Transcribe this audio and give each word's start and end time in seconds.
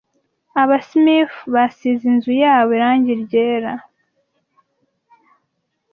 Aba 0.61 0.77
Smiths 0.89 1.45
basize 1.53 2.03
inzu 2.11 2.31
yabo 2.43 2.69
irangi 2.77 3.13
ryera. 3.23 3.73